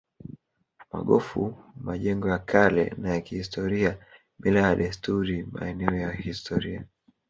[0.91, 3.97] Magofu majengo ya kale na ya kihistoria
[4.39, 6.85] mila na desturi maeneo ya kihistoria